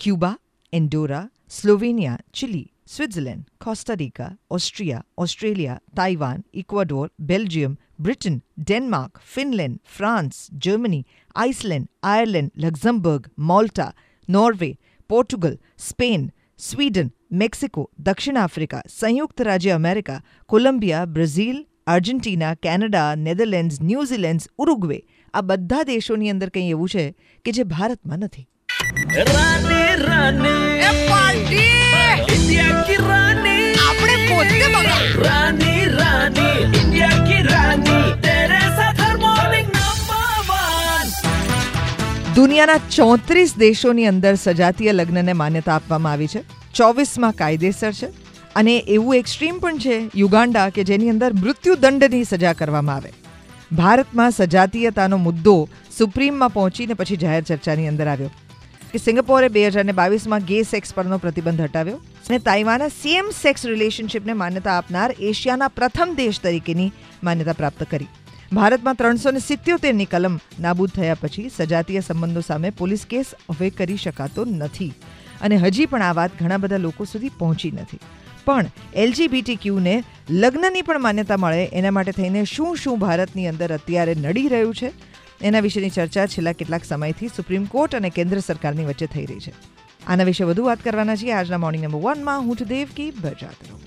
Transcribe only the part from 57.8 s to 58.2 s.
અંદર